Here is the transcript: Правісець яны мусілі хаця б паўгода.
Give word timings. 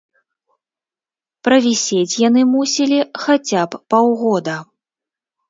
Правісець 1.47 2.13
яны 2.27 2.41
мусілі 2.55 2.99
хаця 3.27 3.61
б 3.75 3.83
паўгода. 3.97 4.57